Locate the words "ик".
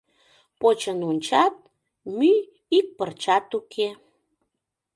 2.77-2.87